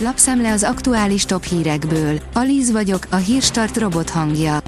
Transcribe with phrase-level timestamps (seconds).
[0.00, 2.20] Lapszemle az aktuális top hírekből.
[2.32, 4.58] Alíz vagyok, a hírstart robot hangja.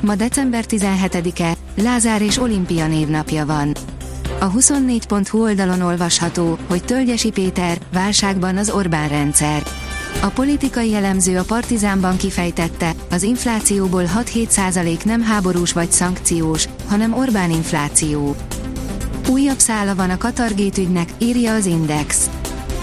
[0.00, 3.76] Ma december 17-e, Lázár és Olimpia névnapja van.
[4.38, 9.62] A 24.hu oldalon olvasható, hogy Tölgyesi Péter, válságban az Orbán rendszer.
[10.22, 17.50] A politikai elemző a Partizánban kifejtette, az inflációból 6-7 nem háborús vagy szankciós, hanem Orbán
[17.50, 18.36] infláció.
[19.28, 22.30] Újabb szála van a Katargét ügynek, írja az Index.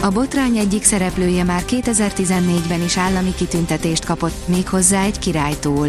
[0.01, 5.87] A botrány egyik szereplője már 2014-ben is állami kitüntetést kapott, méghozzá egy királytól.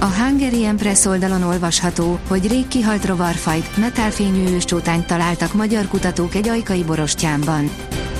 [0.00, 6.48] A Hungary Press oldalon olvasható, hogy rég kihalt rovarfajt, metálfényű őscsótányt találtak magyar kutatók egy
[6.48, 7.70] ajkai borostyámban.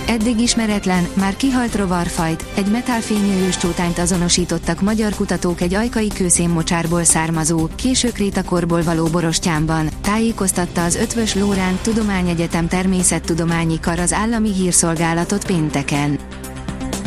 [0.06, 7.68] Eddig ismeretlen, már kihalt rovarfajt, egy metálfényű őscsótányt azonosítottak magyar kutatók egy ajkai kőszénmocsárból származó,
[7.76, 16.18] késő krétakorból való borostyámban, tájékoztatta az Ötvös Lórán Tudományegyetem Természettudományi Kar az állami hírszolgálatot pénteken.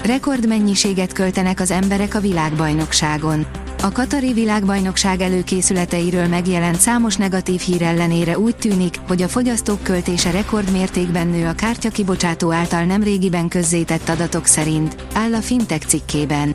[0.03, 3.45] Rekordmennyiséget költenek az emberek a világbajnokságon.
[3.85, 10.31] A Katari világbajnokság előkészületeiről megjelent számos negatív hír ellenére úgy tűnik, hogy a fogyasztók költése
[10.31, 16.53] rekordmértékben nő a kártyakibocsátó által nemrégiben közzétett adatok szerint, áll a Fintech cikkében.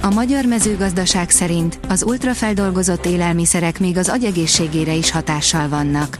[0.00, 6.18] A magyar mezőgazdaság szerint az ultrafeldolgozott élelmiszerek még az agyegészségére is hatással vannak.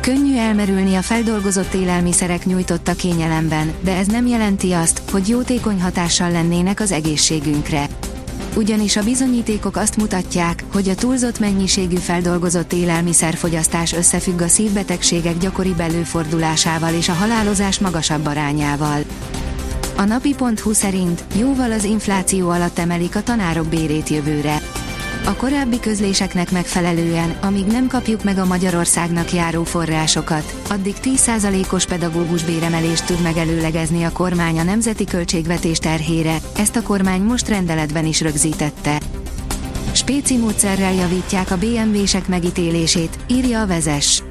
[0.00, 6.30] Könnyű elmerülni a feldolgozott élelmiszerek nyújtotta kényelemben, de ez nem jelenti azt, hogy jótékony hatással
[6.30, 7.86] lennének az egészségünkre
[8.56, 15.74] ugyanis a bizonyítékok azt mutatják, hogy a túlzott mennyiségű feldolgozott élelmiszerfogyasztás összefügg a szívbetegségek gyakori
[15.76, 19.00] belőfordulásával és a halálozás magasabb arányával.
[19.96, 24.75] A napi.hu szerint jóval az infláció alatt emelik a tanárok bérét jövőre.
[25.26, 32.44] A korábbi közléseknek megfelelően, amíg nem kapjuk meg a Magyarországnak járó forrásokat, addig 10%-os pedagógus
[32.44, 38.20] béremelést tud megelőlegezni a kormány a nemzeti költségvetés terhére, ezt a kormány most rendeletben is
[38.20, 39.00] rögzítette.
[39.92, 44.22] Spéci módszerrel javítják a BMW-sek megítélését, írja a vezes.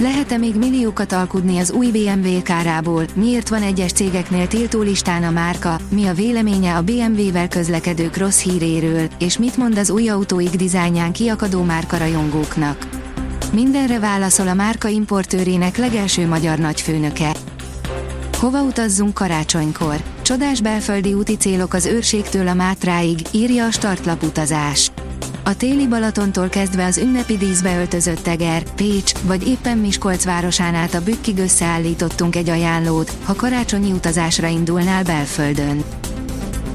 [0.00, 5.30] Lehet-e még milliókat alkudni az új BMW kárából, miért van egyes cégeknél tiltó listán a
[5.30, 10.50] márka, mi a véleménye a BMW-vel közlekedők rossz híréről, és mit mond az új autóik
[10.50, 12.88] dizájnján kiakadó márka rajongóknak.
[13.52, 17.36] Mindenre válaszol a márka importőrének legelső magyar nagyfőnöke.
[18.36, 20.02] Hova utazzunk karácsonykor?
[20.22, 24.90] Csodás belföldi úti célok az őrségtől a Mátráig, írja a startlap utazás.
[25.48, 30.94] A téli Balatontól kezdve az ünnepi díszbe öltözött Teger, Pécs vagy éppen Miskolc városán át
[30.94, 35.84] a bükkig összeállítottunk egy ajánlót, ha karácsonyi utazásra indulnál belföldön.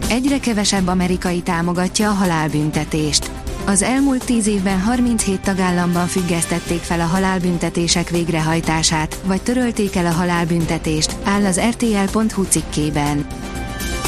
[0.09, 3.31] Egyre kevesebb amerikai támogatja a halálbüntetést.
[3.65, 10.11] Az elmúlt tíz évben 37 tagállamban függesztették fel a halálbüntetések végrehajtását, vagy törölték el a
[10.11, 13.25] halálbüntetést, áll az rtl.hu cikkében.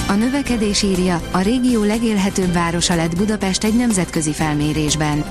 [0.08, 5.24] A növekedés írja, a régió legélhetőbb városa lett Budapest egy nemzetközi felmérésben.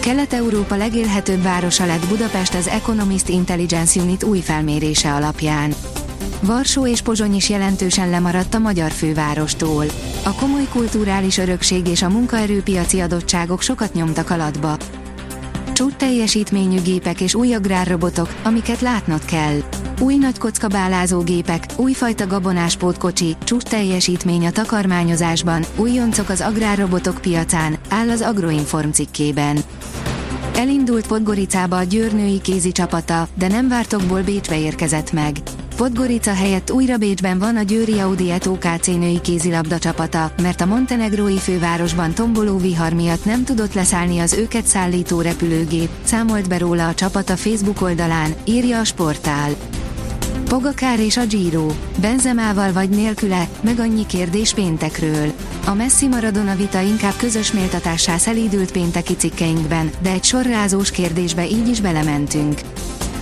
[0.00, 5.74] Kelet-Európa legélhetőbb városa lett Budapest az Economist Intelligence Unit új felmérése alapján.
[6.40, 9.84] Varsó és Pozsony is jelentősen lemaradt a magyar fővárostól.
[10.24, 14.76] A komoly kulturális örökség és a munkaerőpiaci adottságok sokat nyomtak alatba.
[15.72, 19.56] Csút teljesítményű gépek és új agrárrobotok, amiket látnod kell.
[20.00, 28.10] Új nagykocka bálázógépek, újfajta gabonás pótkocsi, csúcs teljesítmény a takarmányozásban, újoncok az agrárrobotok piacán, áll
[28.10, 29.58] az Agroinform cikkében.
[30.56, 35.36] Elindult Podgoricába a győrnői kézi csapata, de nem vártokból Bécsbe érkezett meg.
[35.76, 40.66] Podgorica helyett újra Bécsben van a Győri Audi Eto KC női kézilabda csapata, mert a
[40.66, 46.88] montenegrói fővárosban tomboló vihar miatt nem tudott leszállni az őket szállító repülőgép, számolt be róla
[46.88, 49.50] a csapat a Facebook oldalán, írja a sportál.
[50.54, 51.66] Pogakár és a Giro,
[52.00, 55.32] Benzemával vagy nélküle, meg annyi kérdés péntekről.
[55.66, 61.68] A Messi Maradona vita inkább közös méltatássá szelídült pénteki cikkeinkben, de egy sorrázós kérdésbe így
[61.68, 62.60] is belementünk.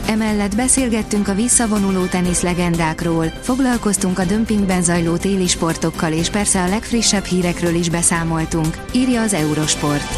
[0.06, 6.68] Emellett beszélgettünk a visszavonuló tenisz legendákról, foglalkoztunk a dömpingben zajló téli sportokkal és persze a
[6.68, 10.08] legfrissebb hírekről is beszámoltunk, írja az Eurosport.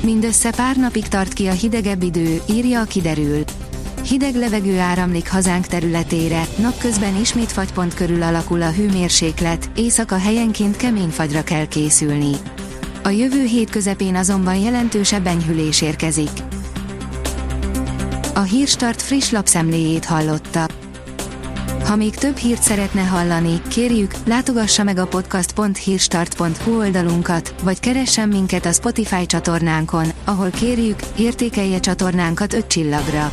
[0.00, 3.44] Mindössze pár napig tart ki a hidegebb idő, írja a kiderül.
[4.08, 11.08] Hideg levegő áramlik hazánk területére, napközben ismét fagypont körül alakul a hőmérséklet, éjszaka helyenként kemény
[11.08, 12.32] fagyra kell készülni.
[13.02, 16.30] A jövő hét közepén azonban jelentősebb enyhülés érkezik.
[18.34, 20.66] A Hírstart friss lapszemléjét hallotta.
[21.84, 28.66] Ha még több hírt szeretne hallani, kérjük, látogassa meg a podcast.hírstart.hu oldalunkat, vagy keressen minket
[28.66, 33.32] a Spotify csatornánkon, ahol kérjük, értékelje csatornánkat 5 csillagra.